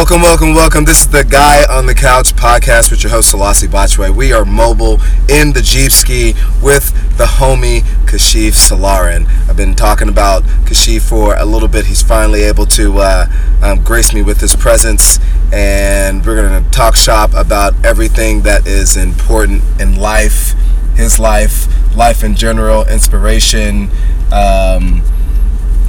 [0.00, 0.84] Welcome, welcome, welcome.
[0.86, 4.08] This is the Guy on the Couch podcast with your host, Selassie Botchway.
[4.08, 6.32] We are mobile in the Jeep Ski
[6.62, 9.26] with the homie Kashif Solarin.
[9.46, 11.84] I've been talking about Kashif for a little bit.
[11.84, 13.26] He's finally able to uh,
[13.60, 15.18] um, grace me with his presence,
[15.52, 20.54] and we're going to talk shop about everything that is important in life,
[20.94, 23.90] his life, life in general, inspiration,
[24.32, 25.02] um,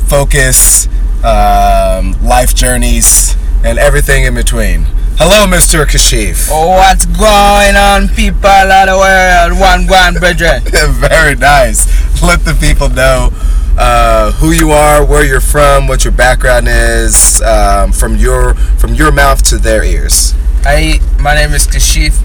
[0.09, 0.87] focus,
[1.23, 4.85] um, life journeys and everything in between.
[5.17, 5.85] Hello, Mr.
[5.85, 6.49] Kashif.
[6.51, 9.59] Oh, what's going on, people of the world?
[9.59, 10.63] One, one, brethren.
[10.99, 11.85] Very nice.
[12.23, 13.29] Let the people know
[13.77, 18.93] uh, who you are, where you're from, what your background is, um, from your from
[18.95, 20.33] your mouth to their ears.
[20.63, 22.19] Hey, my name is Kashif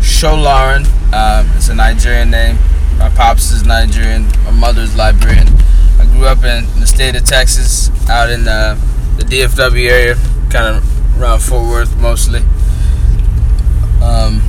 [0.00, 0.84] Solarin.
[1.12, 2.58] Um, it's a Nigerian name.
[2.98, 4.26] My pops is Nigerian.
[4.44, 5.48] My mother's Liberian.
[5.98, 8.74] I grew up in the state of Texas, out in uh,
[9.16, 10.16] the DFW area,
[10.54, 12.38] kind of around Fort Worth mostly.
[14.00, 14.40] Um,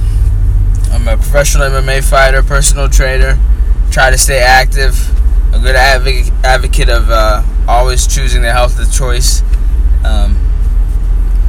[0.91, 3.39] I'm a professional MMA fighter, personal trainer.
[3.89, 5.09] Try to stay active.
[5.51, 9.41] A good advocate, advocate of uh, always choosing the health of choice,
[10.03, 10.37] um,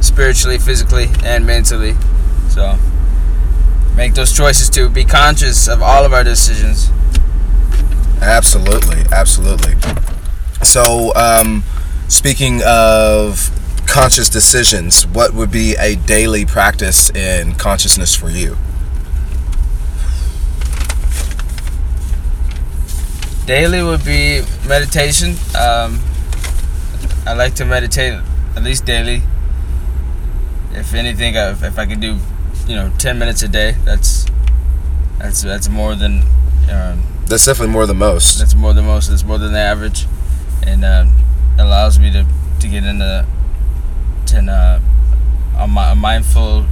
[0.01, 1.93] spiritually, physically, and mentally.
[2.49, 2.79] So
[3.95, 6.89] make those choices to be conscious of all of our decisions.
[8.21, 9.75] Absolutely, absolutely.
[10.63, 11.63] So, um,
[12.07, 13.51] speaking of
[13.87, 18.57] conscious decisions, what would be a daily practice in consciousness for you?
[23.45, 25.35] Daily would be meditation.
[25.57, 26.01] Um,
[27.25, 28.19] I like to meditate
[28.55, 29.21] at least daily.
[30.73, 32.17] If anything, if, if I could do,
[32.67, 34.25] you know, ten minutes a day, that's
[35.17, 36.23] that's that's more than.
[36.69, 38.39] Um, That's definitely more than most.
[38.39, 39.09] That's more than most.
[39.09, 40.05] That's more than the average,
[40.65, 41.05] and uh,
[41.57, 42.25] allows me to
[42.59, 43.25] to get into
[44.27, 44.79] to uh,
[45.57, 46.65] a, a mindful,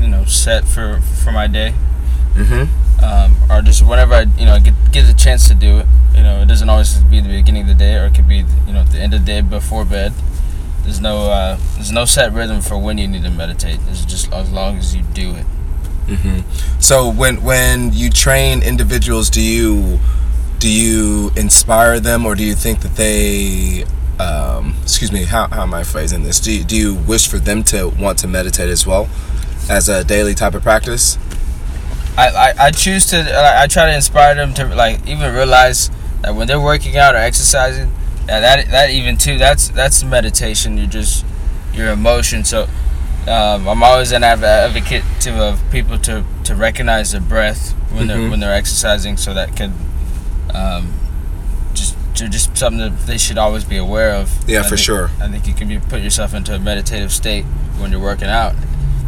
[0.00, 1.74] you know, set for for my day.
[2.34, 3.04] Mm-hmm.
[3.04, 5.86] Um, or just whenever I, you know, get get a chance to do it.
[6.14, 8.44] You know, it doesn't always be the beginning of the day, or it could be,
[8.66, 10.12] you know, at the end of the day before bed.
[10.82, 13.80] There's no uh, there's no set rhythm for when you need to meditate.
[13.88, 15.46] It's just as long as you do it.
[16.06, 16.80] Mm-hmm.
[16.80, 19.98] So when when you train individuals, do you
[20.58, 23.84] do you inspire them, or do you think that they
[24.22, 26.38] um, excuse me, how, how am I phrasing this?
[26.40, 29.08] Do you, do you wish for them to want to meditate as well
[29.68, 31.18] as a daily type of practice?
[32.16, 33.18] I, I, I choose to
[33.62, 35.90] I try to inspire them to like even realize
[36.20, 37.90] that when they're working out or exercising
[38.26, 41.24] that that, that even too that's that's meditation you're just
[41.72, 42.68] your emotion so
[43.26, 48.18] um, I'm always an advocate to of people to, to recognize their breath when they're
[48.18, 48.30] Mhm.
[48.30, 49.72] when they're exercising so that could
[50.52, 50.92] um,
[52.28, 55.10] just just something that they should always be aware of Yeah, for think- sure.
[55.20, 57.44] I think you can be put yourself into a meditative state
[57.78, 58.54] when you're working out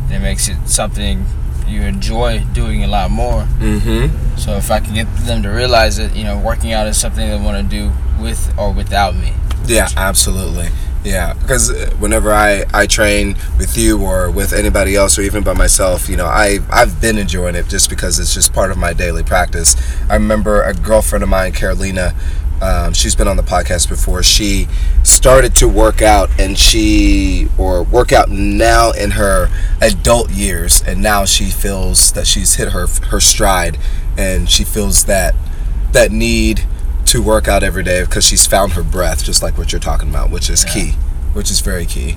[0.04, 1.26] and it makes it something
[1.66, 4.36] you enjoy doing a lot more Mm-hmm.
[4.36, 7.28] so if I can get them to realize that you know working out is something
[7.28, 9.32] they want to do with or without me.
[9.66, 10.68] Yeah, absolutely.
[11.04, 15.52] Yeah, because whenever I, I train with you or with anybody else or even by
[15.52, 18.92] myself, you know, I I've been enjoying it just because it's just part of my
[18.94, 19.76] daily practice.
[20.08, 22.14] I remember a girlfriend of mine, Carolina.
[22.62, 24.22] Um, she's been on the podcast before.
[24.22, 24.68] She
[25.02, 29.48] started to work out, and she or work out now in her
[29.82, 33.76] adult years, and now she feels that she's hit her her stride,
[34.16, 35.34] and she feels that
[35.92, 36.64] that need
[37.06, 40.08] to work out every day because she's found her breath, just like what you're talking
[40.08, 40.72] about, which is Yeah.
[40.72, 40.90] key,
[41.34, 42.16] which is very key.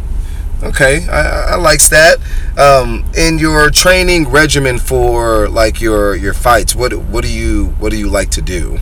[0.63, 2.17] Okay, I, I likes that.
[2.57, 7.91] Um, in your training regimen for like your your fights, what what do you what
[7.91, 8.79] do you like to do?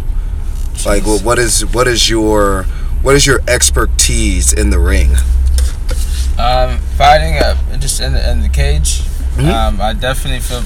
[0.86, 1.24] Like, Jeez.
[1.24, 2.64] what is what is your
[3.02, 5.12] what is your expertise in the ring?
[6.38, 9.02] Um, fighting uh, just in the, in the cage,
[9.36, 9.52] Mhm.
[9.54, 10.64] um, I definitely feel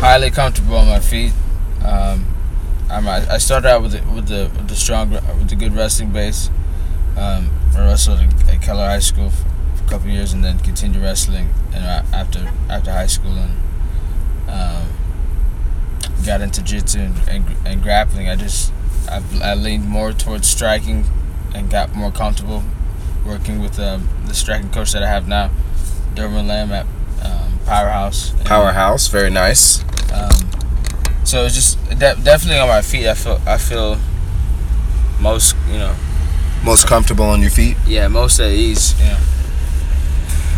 [0.00, 1.32] highly comfortable on my feet.
[1.84, 2.24] Um,
[2.90, 5.74] I'm, I I started out with the, with the with the strong with the good
[5.76, 6.50] wrestling base.
[7.16, 9.46] Um, I wrestled at, Keller High School for,
[9.84, 11.84] a couple of years and then continued wrestling and
[12.14, 13.52] after after high school and
[14.48, 14.79] um,
[16.24, 18.28] got into jiu-jitsu and, and, and grappling.
[18.28, 18.72] I just
[19.10, 21.04] I, I leaned more towards striking
[21.54, 22.62] and got more comfortable
[23.24, 25.50] working with um, the striking coach that I have now,
[26.14, 26.86] Derwin Lamb at
[27.24, 28.32] um, Powerhouse.
[28.32, 29.82] And, Powerhouse, very nice.
[30.12, 30.50] Um,
[31.24, 33.06] so it's just de- definitely on my feet.
[33.06, 33.98] I feel I feel
[35.20, 35.94] most you know
[36.64, 37.76] Most comfortable on your feet.
[37.86, 38.94] yeah most at ease.
[39.00, 39.18] Yeah.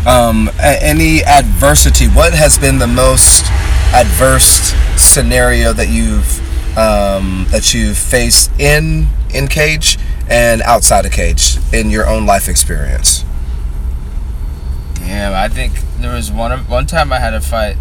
[0.07, 3.45] um, any adversity what has been the most
[3.93, 4.73] adverse
[5.13, 6.39] scenario that you've
[6.77, 12.47] um, that you've faced in in cage and outside of cage in your own life
[12.47, 13.23] experience
[15.01, 17.77] Yeah, I think there was one one time I had a fight.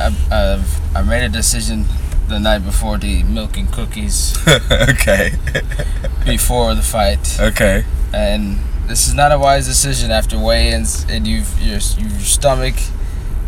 [0.00, 1.86] I, I made a decision
[2.28, 4.36] the night before the milk and cookies
[4.70, 5.32] okay.
[6.24, 7.84] before the fight, okay.
[8.12, 12.74] and this is not a wise decision after weigh-ins and you've your your stomach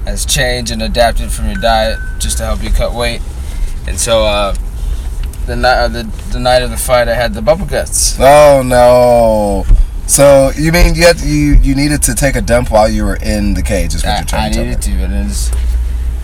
[0.04, 3.22] has changed and adapted from your diet just to help you cut weight,
[3.86, 4.54] and so uh,
[5.46, 6.02] the night uh, the
[6.32, 8.16] the night of the fight I had the bubble guts.
[8.18, 9.64] Oh no.
[10.06, 13.16] So you mean you had you you needed to take a dump while you were
[13.16, 13.94] in the cage?
[13.94, 14.64] Is what I, you're trying I to me?
[14.66, 15.50] needed to, and it's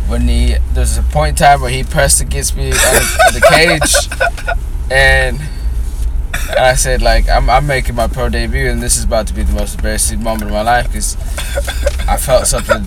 [0.08, 2.75] when he there's a point in time where he pressed against me on
[3.32, 4.08] the, cage,
[4.90, 5.40] and
[6.58, 9.43] I said like I'm I'm making my pro debut, and this is about to be
[9.43, 11.17] the most embarrassing moment of my life because
[12.08, 12.87] I felt something,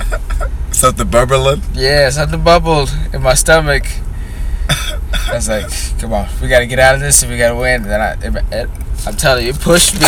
[0.79, 1.61] Something bubbling.
[1.73, 3.85] yeah, something bubbled in my stomach.
[4.69, 5.65] I was like,
[5.99, 7.81] come on, we got to get out of this, and we got to win.
[7.81, 8.33] And then I, it,
[8.63, 8.69] it,
[9.05, 10.05] I'm telling you, it pushed me to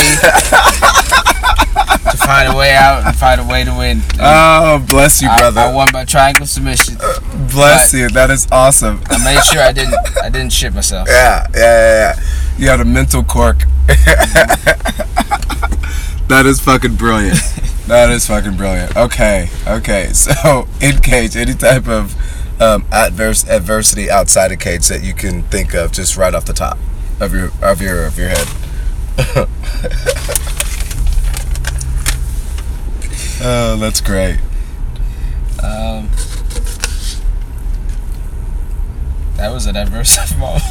[2.16, 4.00] find a way out and find a way to win.
[4.14, 5.60] And Oh, bless you, I, brother.
[5.60, 6.96] I won by triangle submission.
[7.02, 7.18] Uh,
[7.50, 8.08] bless you.
[8.08, 9.02] That is awesome.
[9.10, 11.06] I made sure I didn't I didn't shit myself.
[11.08, 12.20] Yeah, yeah, yeah, yeah.
[12.58, 13.64] You had a mental cork.
[16.28, 17.38] that is fucking brilliant.
[17.86, 18.96] That is fucking brilliant.
[18.96, 20.12] Okay, okay.
[20.12, 22.14] So in cage, any type of
[22.60, 26.52] um, adverse adversity outside of cage that you can think of, just right off the
[26.52, 26.78] top
[27.20, 28.46] of your of your of your head.
[33.42, 34.38] oh, that's great.
[35.62, 36.08] Um,
[39.36, 40.62] that was an adverse moment.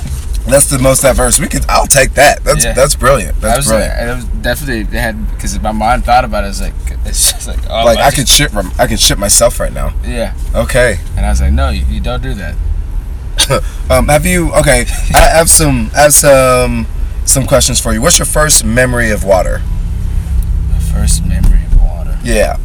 [0.48, 1.40] That's the most diverse.
[1.40, 1.66] We could.
[1.70, 2.44] I'll take that.
[2.44, 2.74] That's Yeah.
[2.74, 3.36] that's brilliant.
[3.36, 4.00] That That's was, brilliant.
[4.10, 6.48] it was definitely it had because my mind thought about it.
[6.48, 6.74] It's like
[7.06, 8.52] it's just like oh like I I could shit.
[8.52, 9.94] rem- I could shit myself right now.
[10.04, 11.00] yeah, Okay.
[11.16, 12.56] and I was like no, you, you don't do that.
[13.90, 14.52] Um, have you?
[14.54, 14.86] Okay.
[15.16, 15.90] I have some.
[15.96, 16.88] I have some.
[17.26, 18.02] Some questions for you.
[18.02, 19.62] What's your first memory of water?
[20.70, 22.18] My first memory of water.
[22.24, 22.58] Yeah.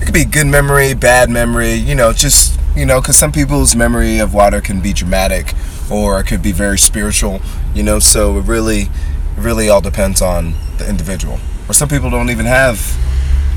[0.00, 1.74] It could be good memory, bad memory.
[1.74, 5.54] You know, just you know, because some people's memory of water can be dramatic,
[5.90, 7.40] or it could be very spiritual.
[7.74, 8.88] You know, so it really,
[9.36, 11.38] really all depends on the individual.
[11.68, 12.76] Or some people don't even have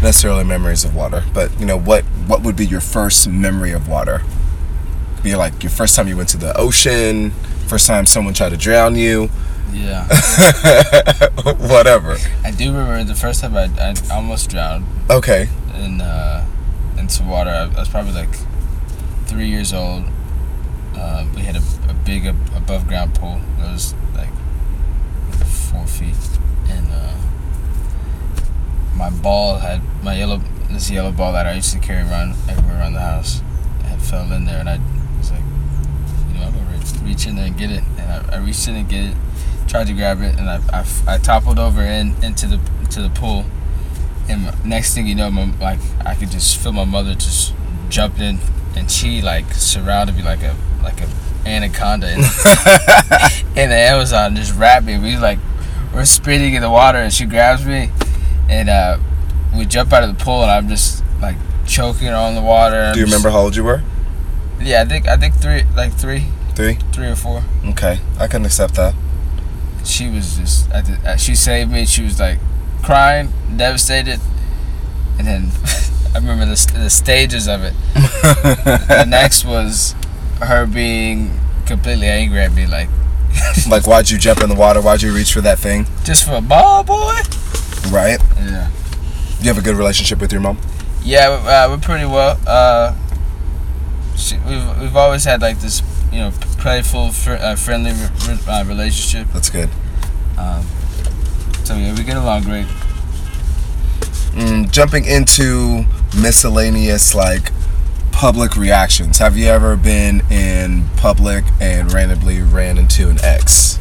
[0.02, 1.24] necessarily memories of water.
[1.34, 4.22] But you know, what what would be your first memory of water?
[5.24, 7.32] Be like your first time you went to the ocean,
[7.68, 9.30] first time someone tried to drown you,
[9.74, 10.06] Yeah,
[11.58, 12.18] whatever.
[12.44, 15.50] I do remember the first time I, I almost drowned Okay.
[15.76, 16.46] in uh,
[16.94, 17.50] in into water.
[17.50, 18.30] I was probably like
[19.26, 20.06] three years old.
[20.96, 23.42] Uh, we had a, a big ab- above ground pool.
[23.60, 24.30] It was like
[25.46, 26.16] four feet,
[26.70, 27.16] and uh,
[28.96, 32.80] my ball had my yellow this yellow ball that I used to carry around everywhere
[32.80, 33.42] around the house.
[33.84, 34.80] had fell in there, and I
[35.18, 35.44] was like,
[36.30, 37.84] you know, I'm gonna re- reach in there and get it.
[37.98, 39.18] And I, I reached in and get it,
[39.68, 42.60] tried to grab it, and I, I, I toppled over in into the
[42.92, 43.46] to the pool.
[44.28, 47.54] And next thing you know, my, like I could just feel my mother just
[47.90, 48.40] jumped in,
[48.76, 51.08] and she like surrounded me like a like a
[51.48, 52.18] anaconda in,
[53.62, 54.98] in the Amazon, and just wrapped me.
[54.98, 55.40] We like
[55.94, 57.90] we're spinning in the water, and she grabs me,
[58.50, 58.98] and uh,
[59.56, 61.36] we jump out of the pool, and I'm just like
[61.66, 62.92] choking on the water.
[62.94, 63.82] Do you remember how old you were?
[64.60, 66.76] Yeah, I think I think three, like three, Three.
[66.94, 67.44] three or four.
[67.66, 68.94] Okay, I can accept that.
[69.84, 71.86] She was just, I did, uh, she saved me.
[71.86, 72.40] She was like
[72.82, 74.20] crying, devastated,
[75.20, 75.52] and then
[76.16, 77.74] I remember the, the stages of it.
[77.94, 79.94] the next was
[80.42, 82.90] her being completely angry at me, like
[83.70, 84.82] like, why'd you jump in the water?
[84.82, 85.86] Why'd you reach for that thing?
[86.06, 87.16] just for a ball, boy.
[87.92, 88.18] Right?
[88.38, 88.70] Yeah,
[89.42, 90.58] You have a good relationship with your mom?
[91.04, 92.40] yeah, uh, we're pretty well.
[92.48, 92.96] Uh,
[94.16, 95.82] she, we've we've always had like this,
[96.14, 99.28] you know, playful, fr- uh, friendly re- re- uh, relationship.
[99.34, 99.70] That's good.
[100.38, 100.66] Um,
[101.66, 102.66] so yeah, we get along great.
[104.34, 107.52] Mm, jumping into miscellaneous, like,
[108.12, 109.20] public reactions.
[109.20, 113.78] Have you ever been in public and randomly ran into an ex?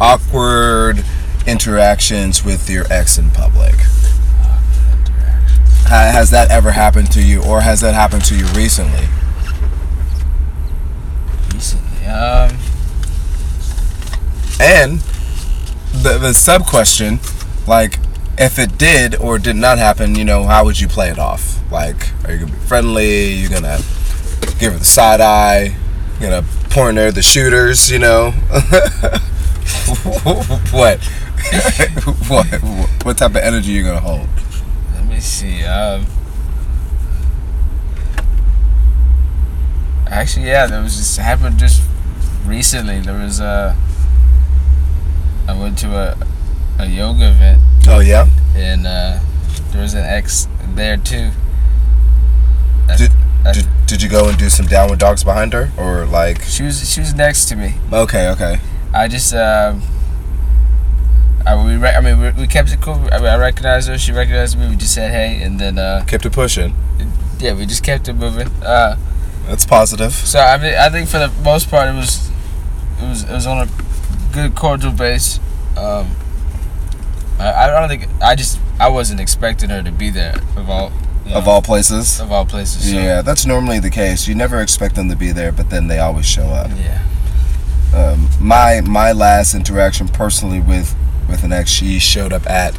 [0.00, 1.04] Awkward
[1.46, 3.74] interactions with your ex in public.
[5.86, 9.08] Has that ever happened to you, or has that happened to you recently?
[11.54, 12.58] Recently, um,
[14.60, 15.00] And
[15.92, 17.20] the the sub question,
[17.66, 17.98] like,
[18.38, 21.60] if it did or did not happen, you know, how would you play it off?
[21.72, 23.32] Like, are you gonna be friendly?
[23.32, 23.78] You're gonna
[24.58, 25.76] give her the side eye?
[26.14, 27.90] You gonna point her the shooters?
[27.90, 28.30] You know,
[30.70, 31.04] what?
[32.28, 32.46] what?
[33.04, 34.28] What type of energy you gonna hold?
[34.94, 35.64] let me see.
[35.64, 36.06] Um,
[40.06, 41.82] actually, yeah, there was just happened just
[42.46, 43.00] recently.
[43.00, 43.76] There was a.
[45.48, 46.16] I went to a
[46.78, 49.18] a yoga event Oh yeah, and uh,
[49.72, 51.30] there was an ex there too.
[52.98, 53.10] Did,
[53.52, 56.42] did, did you go and do some downward dogs behind her, or like?
[56.42, 57.74] She was she was next to me.
[57.90, 58.60] Okay, okay.
[58.92, 59.82] I just um,
[61.46, 63.08] I we re- I mean we, we kept it cool.
[63.10, 63.96] I, mean, I recognized her.
[63.96, 64.68] She recognized me.
[64.68, 66.74] We just said hey, and then uh, kept it pushing.
[67.38, 68.48] Yeah, we just kept it moving.
[68.62, 68.96] Uh,
[69.46, 70.12] That's positive.
[70.12, 72.30] So I mean, I think for the most part, it was
[73.00, 73.70] it was it was on a
[74.34, 75.40] good cordial base.
[75.74, 76.10] Um,
[77.38, 80.92] I, I don't think I just I wasn't expecting her to be there of all
[81.24, 82.20] you know, of all places.
[82.20, 82.90] Of all places.
[82.90, 82.96] So.
[82.96, 84.26] Yeah, that's normally the case.
[84.26, 86.70] You never expect them to be there, but then they always show up.
[86.76, 87.04] Yeah.
[87.94, 90.94] Um, my my last interaction personally with
[91.28, 92.74] with an ex, she showed up at.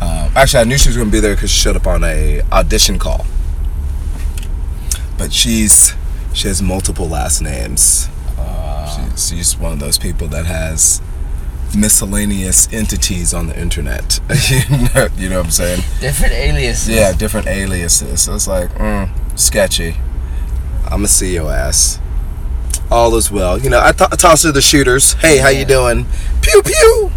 [0.00, 2.04] Um, actually, I knew she was going to be there because she showed up on
[2.04, 3.26] a audition call.
[5.16, 5.94] But she's
[6.32, 8.08] she has multiple last names.
[8.38, 11.02] Uh, she, she's one of those people that has
[11.76, 14.20] miscellaneous entities on the internet.
[14.50, 15.82] you know what I'm saying?
[16.00, 16.88] Different aliases.
[16.88, 18.22] Yeah, different aliases.
[18.22, 19.96] So it's like, mm, sketchy.
[20.84, 22.00] I'm gonna see your ass.
[22.90, 23.58] All is well.
[23.58, 25.12] You know, I, th- I toss to the shooters.
[25.14, 26.06] Hey, how you doing?
[26.40, 27.10] Pew pew.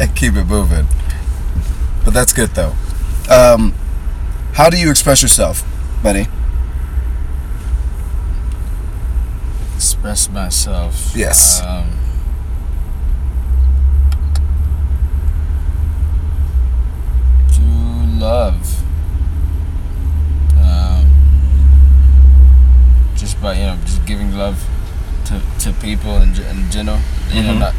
[0.00, 0.86] and keep it moving.
[2.04, 2.74] But that's good though.
[3.28, 3.74] Um,
[4.54, 5.64] how do you express yourself,
[6.02, 6.26] buddy?
[10.04, 11.16] Express myself.
[11.16, 11.62] Yes.
[11.62, 11.90] Um,
[17.54, 18.82] to love.
[20.60, 21.06] Um,
[23.16, 24.62] just by you know just giving love
[25.24, 26.98] to, to people in, in general.
[27.30, 27.46] You mm-hmm.
[27.46, 27.74] know not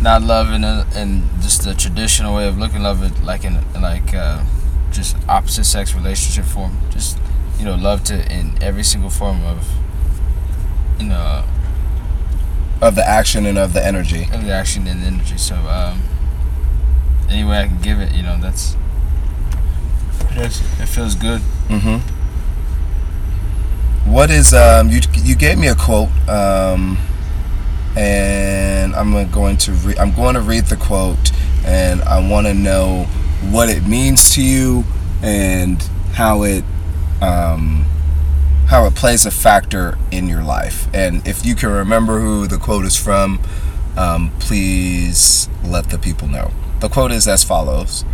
[0.00, 3.58] not love in, a, in just the traditional way of looking love it like in
[3.80, 4.44] like uh,
[4.92, 6.78] just opposite sex relationship form.
[6.90, 7.18] Just
[7.58, 9.68] you know love to in every single form of
[11.02, 11.44] know
[12.80, 14.24] of the action and of the energy.
[14.32, 16.02] of the action and the energy so um
[17.30, 18.76] any way i can give it you know that's
[20.34, 21.40] it feels good.
[21.68, 21.98] Mm-hmm.
[24.10, 26.98] What is um you you gave me a quote um
[27.96, 31.30] and i'm going to read i'm going to read the quote
[31.64, 33.04] and i want to know
[33.50, 34.82] what it means to you
[35.22, 35.82] and
[36.14, 36.64] how it
[37.20, 37.84] um
[38.72, 40.88] how it plays a factor in your life.
[40.94, 43.38] And if you can remember who the quote is from,
[43.98, 46.52] um, please let the people know.
[46.80, 48.06] The quote is as follows.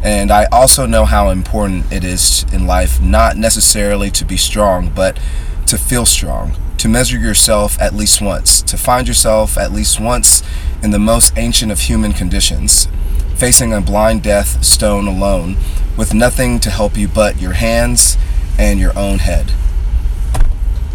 [0.00, 4.92] And I also know how important it is in life not necessarily to be strong,
[4.94, 5.18] but
[5.66, 10.44] to feel strong, to measure yourself at least once, to find yourself at least once
[10.80, 12.86] in the most ancient of human conditions,
[13.34, 15.56] facing a blind death stone alone,
[15.96, 18.16] with nothing to help you but your hands
[18.56, 19.50] and your own head.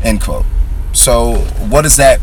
[0.03, 0.45] End quote.
[0.93, 1.36] So,
[1.69, 2.19] what does that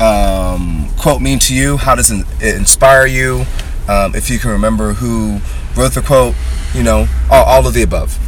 [0.00, 1.76] um, quote mean to you?
[1.76, 3.44] How does it inspire you?
[3.88, 5.40] Um, if you can remember who
[5.76, 6.34] wrote the quote,
[6.74, 8.18] you know, all, all of the above.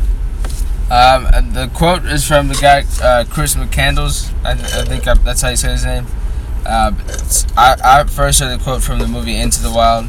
[0.91, 4.33] Um, the quote is from the guy uh, Chris McCandless.
[4.45, 6.07] I, I think I, that's how you say his name.
[6.65, 6.93] Uh,
[7.57, 10.07] I, I first heard the quote from the movie Into the Wild.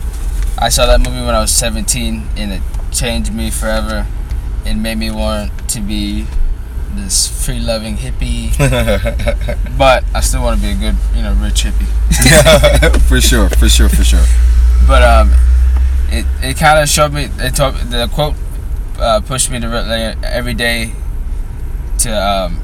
[0.58, 2.62] I saw that movie when I was 17, and it
[2.92, 4.08] changed me forever.
[4.66, 6.28] It made me want to be
[6.96, 8.58] this free loving hippie,
[9.78, 11.88] but I still want to be a good, you know, rich hippie.
[12.26, 14.26] Yeah, for sure, for sure, for sure.
[14.88, 15.34] But um,
[16.10, 17.30] it it kind of showed me.
[17.40, 18.36] It told the quote
[19.00, 20.94] uh, pushed me to every day
[22.00, 22.60] to um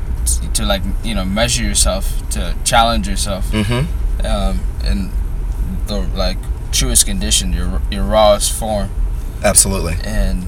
[0.54, 4.26] to like you know measure yourself to challenge yourself mm-hmm.
[4.26, 5.12] um in
[5.88, 6.38] the like
[6.72, 8.90] truest condition your your rawest form
[9.44, 10.48] absolutely and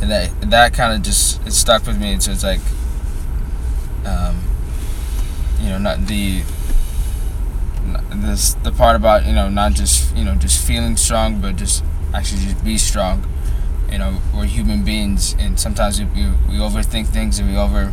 [0.00, 2.60] and that that kind of just it stuck with me so it's like
[4.06, 4.40] um,
[5.60, 6.42] you know, not the
[8.10, 11.84] this the part about you know not just you know just feeling strong, but just
[12.14, 13.26] actually just be strong.
[13.90, 17.92] You know, we're human beings, and sometimes we we, we overthink things and we over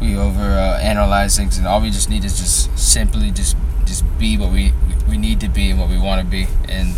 [0.00, 4.04] we over uh, analyze things, and all we just need is just simply just just
[4.18, 4.72] be what we
[5.08, 6.94] we need to be and what we want to be, and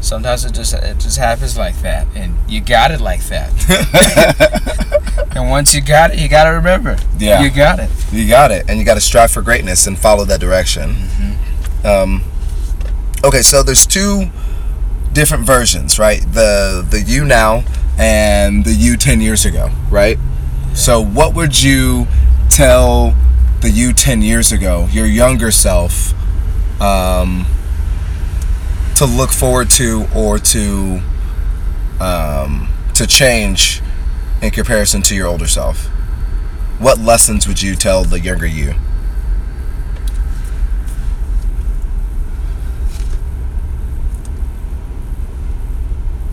[0.00, 3.50] sometimes it just it just happens like that, and you got it like that.
[5.36, 6.96] and once you got it, you got to remember.
[7.18, 7.90] Yeah, you got it.
[8.12, 10.94] You got it, and you got to strive for greatness and follow that direction.
[10.94, 11.86] Mm-hmm.
[11.86, 12.24] Um,
[13.24, 14.30] okay, so there's two
[15.12, 16.20] different versions, right?
[16.20, 17.64] The the you now
[17.98, 20.18] and the you ten years ago, right?
[20.74, 22.06] So what would you
[22.48, 23.14] tell
[23.60, 26.14] the you ten years ago, your younger self?
[26.80, 27.46] Um,
[29.00, 31.00] to look forward to or to
[32.00, 33.80] um, to change
[34.42, 35.86] in comparison to your older self?
[36.78, 38.74] What lessons would you tell the younger you?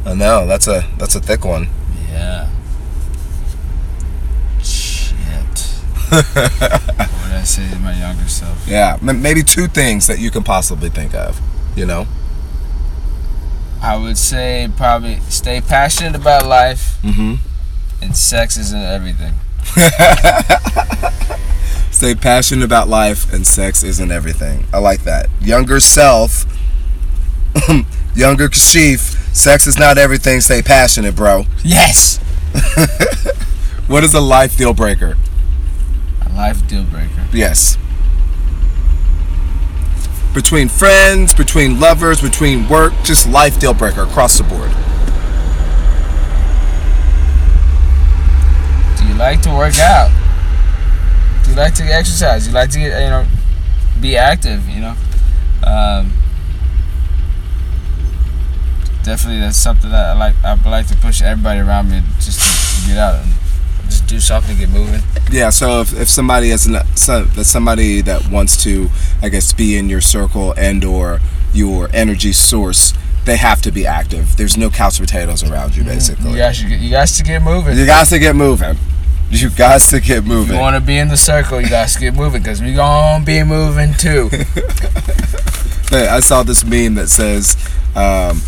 [0.06, 1.70] I know that's a that's a thick one.
[2.10, 2.50] Yeah.
[4.62, 5.16] Shit.
[6.10, 8.68] what would I say to my younger self?
[8.68, 11.40] Yeah, maybe two things that you can possibly think of.
[11.74, 12.08] You know.
[13.82, 17.36] I would say probably stay passionate about life, Mm-hmm.
[18.02, 19.34] and sex isn't everything.
[21.92, 24.66] Stay passionate about life and sex isn't everything.
[24.72, 25.28] I like that.
[25.42, 26.46] Younger self,
[28.16, 30.40] younger Kashif, sex is not everything.
[30.42, 31.46] Stay passionate, bro.
[31.64, 32.20] Yes.
[33.88, 35.16] What is a life deal breaker?
[36.26, 37.26] A life deal breaker.
[37.32, 37.78] Yes.
[40.38, 44.70] Between friends, between lovers, between work, just life deal breaker across the board.
[49.00, 50.12] Do you like to work out?
[51.44, 52.44] Do you like to exercise?
[52.44, 53.26] Do you like to get you know
[54.00, 54.70] be active?
[54.70, 54.96] You know.
[55.64, 56.14] Um,
[59.04, 60.36] definitely, that's something that I like.
[60.44, 62.40] I like to push everybody around me just
[62.84, 63.27] to get out and
[63.88, 65.02] just do something, get moving.
[65.32, 68.90] Yeah, so if, if somebody is an, so, somebody that wants to,
[69.22, 71.20] I guess, be in your circle and or
[71.54, 72.94] your energy source,
[73.26, 74.38] they have to be active.
[74.38, 76.32] There's no couch potatoes around you, basically.
[76.32, 77.78] You guys, should get, you guys to get moving.
[77.78, 78.78] You got to get moving.
[79.30, 80.56] You got to get If moving.
[80.56, 83.26] you want to be in the circle, you guys to get moving because we gonna
[83.26, 84.30] be moving too.
[85.90, 87.56] Hey, I saw this meme that says,
[87.96, 88.42] um,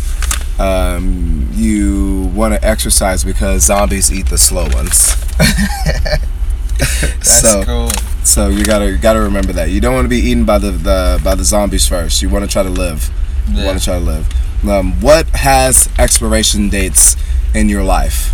[0.60, 5.14] um, "You want to exercise because zombies eat the slow ones."
[6.78, 7.90] That's so, cool.
[8.24, 10.70] so you gotta you gotta remember that you don't want to be eaten by the,
[10.70, 12.22] the by the zombies first.
[12.22, 13.10] You want to try to live.
[13.48, 14.28] You want to try to live.
[14.68, 17.16] Um, what has expiration dates
[17.54, 18.32] in your life?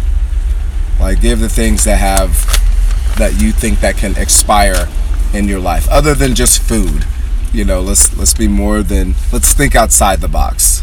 [1.01, 2.45] Like, give the things that have
[3.19, 4.89] that you think that can expire
[5.33, 7.07] in your life, other than just food.
[7.53, 10.83] You know, let's let's be more than let's think outside the box.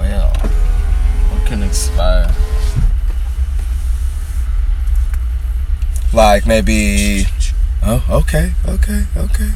[0.00, 2.34] Well, what can expire?
[6.10, 7.26] Like maybe,
[7.82, 9.50] oh, okay, okay, okay.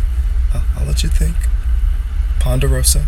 [0.52, 1.34] I'll, I'll let you think.
[2.40, 3.06] Ponderosa.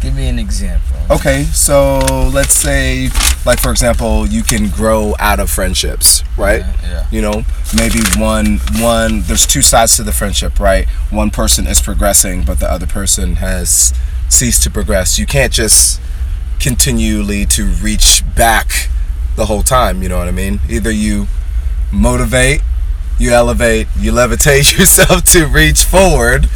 [0.00, 0.96] Give me an example.
[1.10, 1.98] Okay, so
[2.32, 3.10] let's say,
[3.44, 6.60] like for example, you can grow out of friendships, right?
[6.60, 6.76] Yeah.
[6.82, 7.06] yeah.
[7.10, 7.42] You know,
[7.76, 10.88] maybe one one there's two sides to the friendship, right?
[11.10, 13.92] One person is progressing, but the other person has
[14.30, 15.18] ceased to progress.
[15.18, 16.00] You can't just
[16.60, 18.88] continually to reach back
[19.36, 20.60] the whole time, you know what I mean?
[20.68, 21.26] Either you
[21.92, 22.62] motivate,
[23.18, 26.48] you elevate, you levitate yourself to reach forward.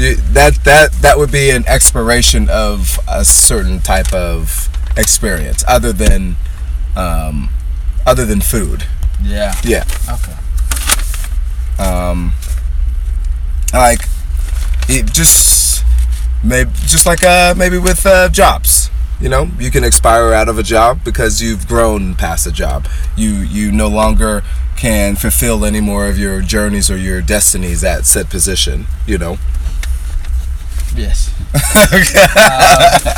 [0.00, 5.92] You, that that that would be an expiration of a certain type of experience other
[5.92, 6.36] than
[6.96, 7.50] um,
[8.06, 8.86] other than food.
[9.22, 9.54] Yeah.
[9.62, 9.84] Yeah.
[10.08, 10.36] Okay.
[11.78, 12.32] Um,
[13.74, 14.00] like
[14.88, 15.84] it just
[16.42, 18.88] maybe just like uh maybe with uh, jobs.
[19.20, 22.88] You know, you can expire out of a job because you've grown past a job.
[23.16, 24.42] You you no longer
[24.78, 28.86] can fulfill any more of your journeys or your destinies at said position.
[29.06, 29.36] You know.
[30.96, 31.32] Yes.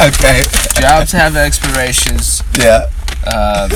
[0.01, 0.43] okay.
[0.81, 2.43] Jobs have expirations.
[2.59, 2.89] Yeah.
[3.27, 3.71] Um,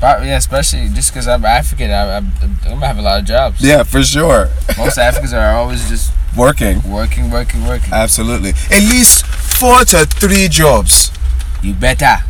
[0.00, 3.24] but yeah, especially just because I'm African, I, I'm, I'm gonna have a lot of
[3.26, 3.62] jobs.
[3.62, 4.50] Yeah, for sure.
[4.76, 6.82] Most Africans are always just Working.
[6.90, 7.92] working, working, working.
[7.94, 8.50] Absolutely.
[8.70, 11.10] At least four to three jobs.
[11.62, 12.04] You better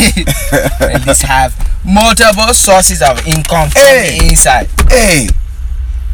[0.00, 4.18] at least have multiple sources of income from Hey.
[4.18, 4.68] the inside.
[4.88, 5.28] Hey,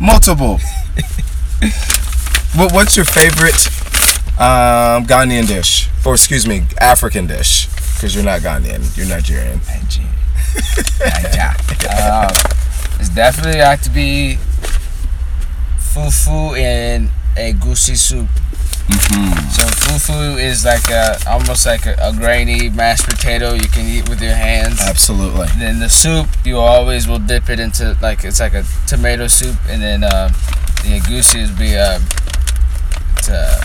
[0.00, 0.58] multiple.
[2.56, 3.68] what, what's your favorite
[4.38, 5.88] um, Ghanaian dish?
[6.04, 7.66] Or excuse me, African dish?
[7.94, 9.60] Because you're not Ghanaian, you're Nigerian.
[9.66, 10.10] Nigeria.
[11.00, 11.54] Nigeria.
[12.26, 12.30] um,
[12.98, 14.38] it's definitely have to be
[15.78, 18.28] fufu and egusi soup.
[18.86, 24.08] So fufu is like a almost like a, a grainy mashed potato you can eat
[24.08, 24.80] with your hands.
[24.80, 25.48] Absolutely.
[25.58, 29.56] Then the soup you always will dip it into like it's like a tomato soup,
[29.68, 30.32] and then um,
[30.82, 31.98] the egusi is be it's
[33.30, 33.60] uh,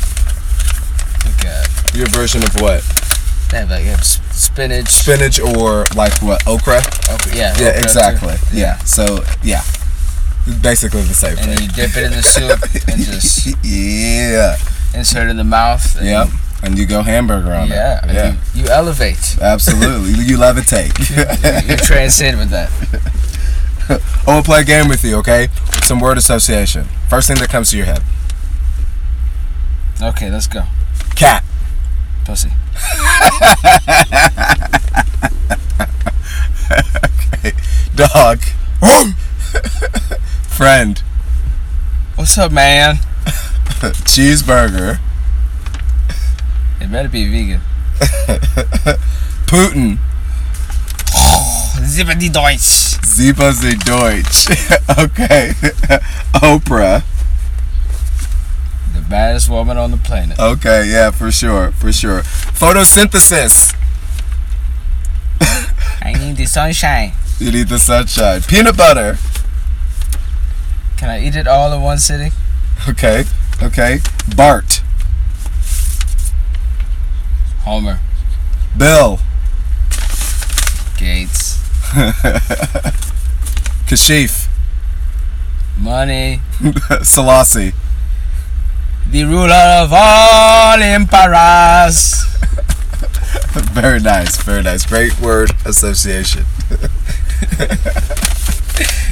[1.26, 2.84] like a, Your version of what?
[3.52, 4.88] they have like have spinach.
[4.88, 6.46] Spinach or like what?
[6.48, 6.78] Okra?
[7.12, 7.80] okra, yeah, Yeah, okra too.
[7.84, 8.36] exactly.
[8.54, 8.78] Yeah.
[8.86, 9.62] So, yeah.
[10.62, 11.62] Basically the same And thing.
[11.62, 14.58] you dip it in the soup and just yeah.
[14.98, 15.96] insert it in the mouth.
[15.98, 16.28] And Yep.
[16.64, 18.06] And you go hamburger on Yeah.
[18.06, 18.14] it.
[18.14, 18.36] Yeah.
[18.56, 19.38] You, you elevate.
[19.42, 20.24] Absolutely.
[20.24, 20.94] you levitate.
[21.68, 22.70] You, you transcend with that.
[23.90, 25.50] I want to play a game with you, okay?
[25.84, 26.86] Some word association.
[27.10, 28.02] First thing that comes to your head.
[30.04, 30.64] Okay, let's go.
[31.16, 31.44] Cat.
[32.26, 32.50] Pussy.
[37.96, 38.40] Dog.
[40.48, 41.04] Friend.
[42.16, 42.96] What's up, man?
[44.10, 45.00] Cheeseburger.
[46.80, 47.62] It better be vegan.
[49.46, 50.00] Putin.
[51.86, 52.98] Zippity Deutsch.
[53.02, 54.50] The Deutsch.
[54.98, 55.52] okay.
[56.42, 57.04] Oprah.
[59.12, 60.40] Baddest woman on the planet.
[60.40, 62.22] Okay, yeah, for sure, for sure.
[62.22, 63.76] Photosynthesis.
[66.02, 67.12] I need the sunshine.
[67.38, 68.42] You need the sunshine.
[68.44, 69.18] Peanut butter.
[70.96, 72.32] Can I eat it all in one sitting?
[72.88, 73.26] Okay,
[73.62, 74.00] okay.
[74.34, 74.82] Bart.
[77.64, 78.00] Homer.
[78.78, 79.20] Bill.
[80.98, 81.58] Gates.
[83.92, 84.48] Kashif.
[85.78, 86.40] Money.
[87.04, 87.74] Selassie.
[89.12, 92.24] The ruler of all emperors.
[93.74, 94.86] Very nice, very nice.
[94.86, 96.44] Great word association.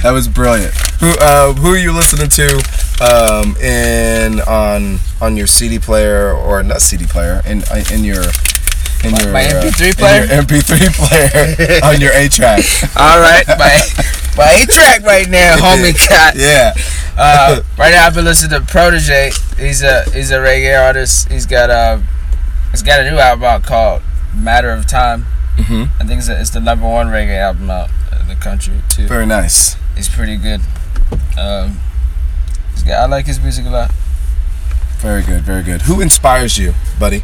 [0.04, 0.74] that was brilliant.
[1.02, 2.56] Who uh, who are you listening to
[3.02, 8.24] um, in on on your CD player or not CD player in in your
[9.04, 10.26] in My- your my uh, MP3 in player?
[10.26, 12.64] your MP3 player on your A track.
[12.98, 13.82] All right, my
[14.38, 16.36] my A track right now, homie cat.
[16.38, 16.74] Yeah.
[17.22, 19.34] Uh, right now, I've been listening to Protoje.
[19.60, 21.30] He's a he's a reggae artist.
[21.30, 22.02] He's got a
[22.72, 24.02] he's got a new album out called
[24.34, 25.24] Matter of Time.
[25.58, 27.90] hmm I think it's, a, it's the number one reggae album out
[28.22, 29.06] in the country too.
[29.08, 29.76] Very nice.
[29.96, 30.62] He's pretty good.
[31.38, 31.80] Um,
[32.74, 33.92] he's got, I like his music a lot.
[35.00, 35.44] Very good.
[35.44, 35.82] Very good.
[35.84, 37.24] Who inspires you, buddy?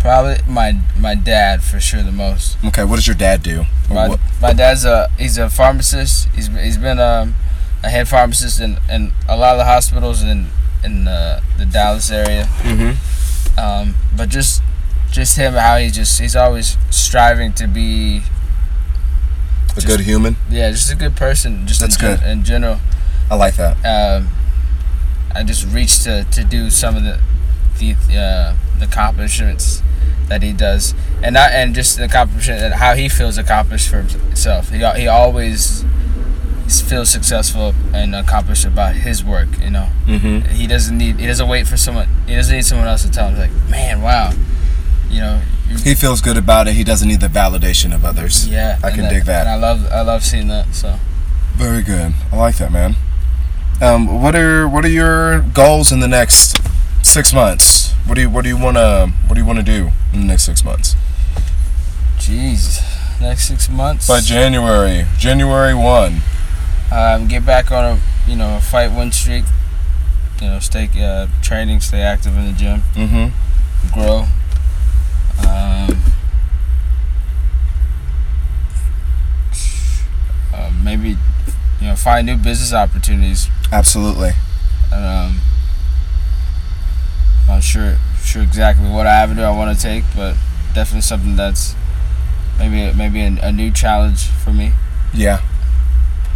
[0.00, 2.56] Probably my my dad for sure the most.
[2.64, 2.84] Okay.
[2.84, 3.64] What does your dad do?
[3.90, 6.28] My, what- my dad's a he's a pharmacist.
[6.34, 7.34] He's he's been um,
[7.84, 10.48] a head pharmacist in, in a lot of the hospitals in
[10.84, 12.44] in the, the Dallas area.
[12.62, 12.96] Mhm.
[13.58, 14.62] Um, but just
[15.10, 18.22] just him how he just he's always striving to be
[19.70, 20.36] A Just- good human.
[20.50, 22.22] yeah just a good person just That's in, good.
[22.22, 22.78] in general.
[23.30, 23.76] I like that.
[23.84, 24.28] Um,
[25.34, 27.18] I just reached to, to do some of the
[27.78, 29.82] the uh, the accomplishments
[30.28, 34.02] that he does, and not and just the accomplishment and how he feels accomplished for
[34.02, 34.68] himself.
[34.70, 35.84] He he always
[36.68, 39.48] feels successful and accomplished about his work.
[39.60, 40.54] You know, Mm-hmm.
[40.54, 42.08] he doesn't need he doesn't wait for someone.
[42.26, 44.32] He doesn't need someone else to tell him like, man, wow,
[45.08, 45.40] you know.
[45.84, 46.74] He feels good about it.
[46.74, 48.46] He doesn't need the validation of others.
[48.46, 49.46] yeah, I can dig that.
[49.46, 50.74] And I love I love seeing that.
[50.74, 50.98] So.
[51.54, 52.12] Very good.
[52.30, 52.96] I like that, man.
[53.80, 56.58] Um, what are what are your goals in the next
[57.02, 57.92] six months?
[58.06, 60.42] What do you what do you wanna what do you wanna do in the next
[60.44, 60.94] six months?
[62.18, 62.80] Jeez,
[63.20, 64.06] next six months.
[64.06, 66.20] By January, January one.
[66.92, 68.00] Um, get back on a
[68.30, 69.44] you know a fight win streak.
[70.40, 73.94] You know, stay uh, training, stay active in the gym, Mm-hmm.
[73.94, 74.26] grow.
[75.48, 76.02] Um,
[80.54, 81.10] uh, maybe
[81.80, 83.48] you know find new business opportunities.
[83.70, 84.30] Absolutely.
[84.92, 85.40] Um,
[87.42, 90.34] I'm not sure sure exactly what avenue I want to take, but
[90.74, 91.74] definitely something that's
[92.58, 94.72] maybe maybe a, a new challenge for me.
[95.14, 95.40] Yeah.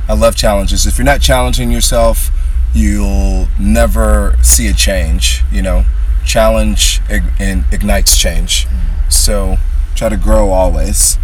[0.09, 0.87] I love challenges.
[0.87, 2.31] If you're not challenging yourself,
[2.73, 5.43] you'll never see a change.
[5.51, 5.85] You know,
[6.25, 8.67] challenge and ignites change.
[9.09, 9.57] So
[9.95, 11.19] try to grow always.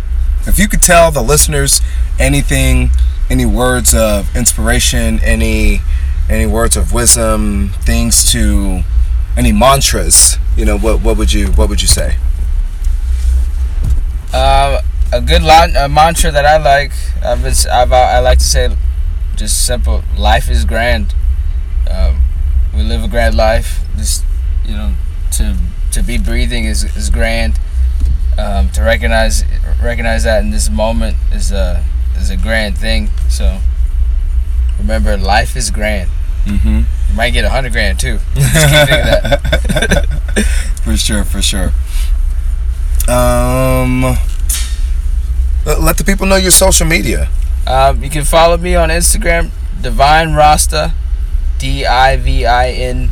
[0.47, 1.81] If you could tell the listeners
[2.19, 2.91] anything,
[3.31, 5.81] any words of inspiration, any
[6.29, 8.83] any words of wisdom, things to,
[9.37, 12.17] any mantras, you know, what what would you what would you say?
[14.33, 14.79] Um,
[15.13, 16.93] a good line, a mantra that I like.
[17.23, 18.75] I've been, I've, I like to say,
[19.37, 20.03] just simple.
[20.17, 21.15] Life is grand.
[21.91, 22.23] Um,
[22.75, 23.81] we live a grand life.
[23.97, 24.25] Just
[24.65, 24.95] you know,
[25.33, 25.57] to
[25.93, 27.59] to be breathing is is grand.
[28.39, 29.45] Um, to recognize
[29.83, 31.85] recognize that in this moment is a
[32.17, 33.11] is a grand thing.
[33.29, 33.61] So
[34.79, 36.11] remember, life is grand.
[36.45, 36.79] Mm-hmm.
[37.11, 38.19] You might get a hundred grand too.
[38.35, 40.47] Just keep that.
[40.83, 41.73] for sure, for sure.
[43.09, 44.17] Um,
[45.65, 47.29] let- let the people know your social media.
[47.67, 50.93] Um, you can follow me on Instagram, Divine Rasta,
[51.59, 53.11] D I V I N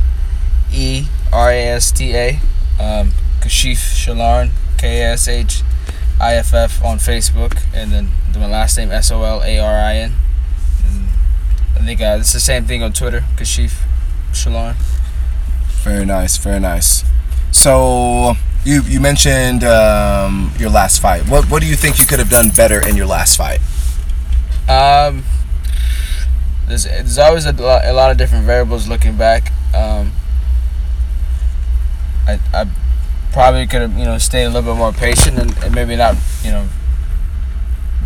[0.73, 2.41] E R A S T A.
[2.79, 5.63] Um, Kashif Solarin, K A S H
[6.21, 9.75] I F F on Facebook, and then my last name S O L A R
[9.75, 10.15] I N.
[10.87, 11.09] And
[11.79, 13.73] I think uh, it's the same thing on Twitter, Kashif
[14.33, 14.77] Solarin.
[15.83, 17.05] Very nice, very nice.
[17.53, 21.29] So you you mentioned um, your last fight.
[21.29, 23.61] What what do you think you could have done better in your last fight?
[24.69, 25.25] Um,
[26.69, 29.53] there's there's always a lot, a lot of different variables looking back.
[29.75, 30.13] Um,
[32.27, 32.67] I I
[33.33, 36.17] probably could have you know stayed a little bit more patient and, and maybe not
[36.43, 36.69] you know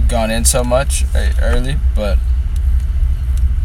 [0.08, 2.18] gone in so much uh, early, but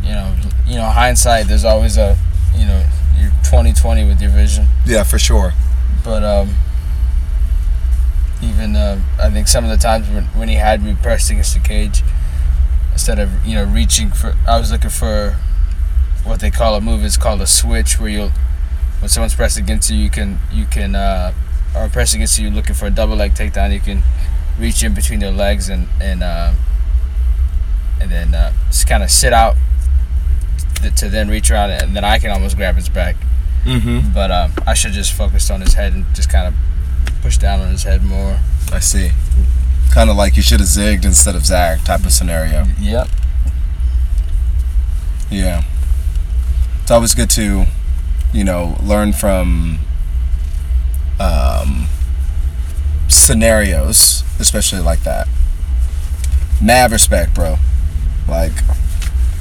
[0.03, 0.35] you know
[0.69, 1.47] you know, hindsight.
[1.47, 2.17] There's always a,
[2.55, 2.85] you know,
[3.17, 4.67] you're 2020 with your vision.
[4.85, 5.53] Yeah, for sure.
[6.05, 6.55] But um,
[8.41, 11.53] even uh, I think some of the times when, when he had me pressed against
[11.53, 12.03] the cage,
[12.93, 15.37] instead of you know reaching for, I was looking for
[16.23, 17.03] what they call a move.
[17.03, 18.31] It's called a switch, where you'll
[18.99, 21.33] when someone's pressed against you, you can you can uh,
[21.75, 23.73] or pressed against you looking for a double leg takedown.
[23.73, 24.03] You can
[24.57, 26.53] reach in between their legs and and uh,
[27.99, 29.55] and then uh, just kind of sit out
[30.75, 33.15] to, to then reach around and then I can almost grab his back.
[33.65, 34.13] Mm-hmm.
[34.13, 36.53] But um, I should just focused on his head and just kind of
[37.21, 38.39] push down on his head more.
[38.71, 39.11] I see.
[39.91, 42.65] Kind of like you should have zigged instead of zagged type of scenario.
[42.79, 43.07] Yep.
[45.31, 45.63] Yeah.
[46.81, 47.65] It's always good to,
[48.33, 49.79] you know, learn from
[51.19, 51.87] um,
[53.07, 55.27] scenarios, especially like that.
[56.61, 57.57] Mad respect, bro.
[58.27, 58.53] Like,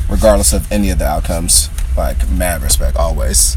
[0.08, 3.56] regardless of any of the outcomes, like, mad respect always.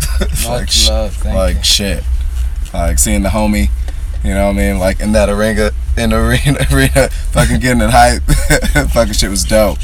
[0.20, 1.14] Much like, love.
[1.16, 1.62] Thank like you.
[1.62, 2.04] shit.
[2.76, 3.70] Like seeing the homie,
[4.24, 4.78] you know what I mean?
[4.78, 8.22] Like in that arena, in the arena, arena, fucking getting it hype.
[8.92, 9.78] fucking shit was dope.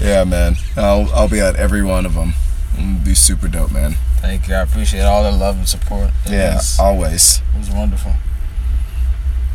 [0.00, 0.56] Yeah, man.
[0.76, 2.34] I'll I'll be at every one of them.
[2.78, 3.94] It'll be super dope, man.
[4.20, 4.54] Thank you.
[4.54, 6.10] I appreciate all the love and support.
[6.26, 7.40] It Yeah, was, always.
[7.54, 8.12] it was wonderful.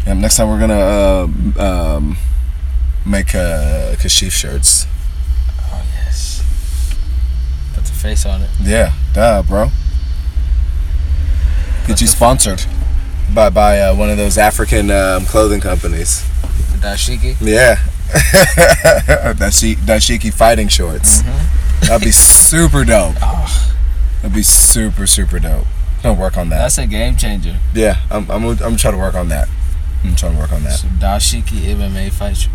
[0.05, 0.79] Yeah, next time we're gonna
[1.59, 2.17] uh, um,
[3.05, 4.87] make uh, Kashif shirts.
[5.61, 6.41] Oh yes.
[7.75, 8.49] Put the face on it.
[8.61, 9.69] Yeah, duh, bro.
[11.87, 12.63] Get you sponsored
[13.33, 16.23] by by uh, one of those African um, clothing companies.
[16.79, 17.35] Dashiki.
[17.41, 17.75] Yeah.
[19.33, 21.21] Dashi- Dashiki fighting shorts.
[21.81, 23.15] That'd be super dope.
[23.21, 23.73] Oh,
[24.21, 25.65] That'd be super, super dope.
[26.03, 26.57] Gonna work on that.
[26.57, 27.59] that's a game changer.
[27.75, 29.47] yeah, I'm, I'm, I'm trying to work on that.
[30.03, 30.79] I'm trying to work on that.
[30.79, 32.47] So dashiki MMA fight.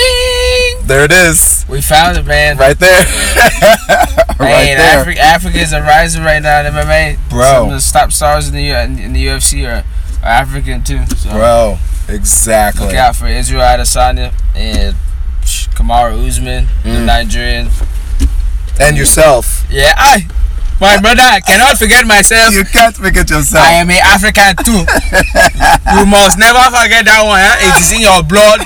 [0.00, 0.86] Bing!
[0.86, 1.64] There it is.
[1.68, 2.56] We found it, man.
[2.56, 3.04] Right there.
[4.38, 5.04] right Man, there.
[5.04, 7.18] Afri- Africans are rising right now in MMA.
[7.28, 7.42] Bro.
[7.44, 9.84] Some of the top stars in the U- in the UFC are,
[10.22, 11.04] are African too.
[11.16, 12.86] So Bro, exactly.
[12.86, 14.96] look out for Israel Adesanya and
[15.74, 17.04] Kamaru Usman, the Mm.
[17.06, 17.68] Nigerian.
[18.80, 19.66] And yourself.
[19.70, 20.26] Yeah, I,
[20.80, 22.54] my brother, I cannot forget myself.
[22.54, 23.62] You can't forget yourself.
[23.62, 24.80] I am an African too.
[25.92, 27.38] you must never forget that one.
[27.38, 27.58] Huh?
[27.60, 28.64] It is in your blood.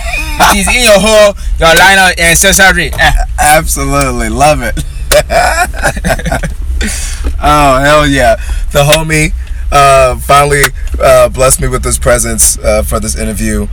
[0.55, 2.93] It is in your whole your line of ancestry.
[2.95, 3.13] Eh.
[3.39, 4.79] Absolutely love it.
[7.43, 8.37] oh hell yeah!
[8.73, 9.33] The homie
[9.73, 10.63] uh, finally
[11.01, 13.67] uh, blessed me with his presence uh, for this interview,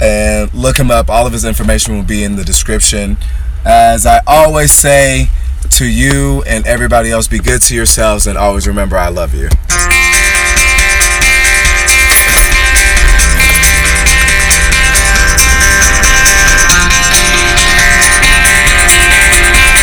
[0.00, 1.08] and look him up.
[1.08, 3.16] All of his information will be in the description.
[3.64, 5.28] As I always say
[5.74, 9.48] to you and everybody else, be good to yourselves, and always remember I love you.